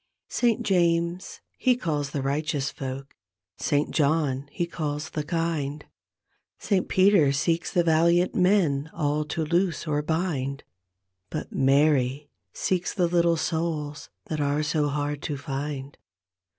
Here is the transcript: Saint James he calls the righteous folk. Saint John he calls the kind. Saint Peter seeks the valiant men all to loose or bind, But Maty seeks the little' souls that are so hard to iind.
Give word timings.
Saint 0.29 0.63
James 0.63 1.41
he 1.59 1.75
calls 1.77 2.09
the 2.09 2.23
righteous 2.23 2.71
folk. 2.71 3.15
Saint 3.59 3.91
John 3.91 4.49
he 4.51 4.65
calls 4.65 5.11
the 5.11 5.23
kind. 5.23 5.85
Saint 6.57 6.87
Peter 6.89 7.31
seeks 7.31 7.71
the 7.71 7.83
valiant 7.83 8.33
men 8.33 8.89
all 8.95 9.23
to 9.25 9.45
loose 9.45 9.85
or 9.85 10.01
bind, 10.01 10.63
But 11.29 11.51
Maty 11.53 12.31
seeks 12.51 12.95
the 12.95 13.05
little' 13.07 13.37
souls 13.37 14.09
that 14.25 14.41
are 14.41 14.63
so 14.63 14.87
hard 14.87 15.21
to 15.21 15.35
iind. 15.35 15.97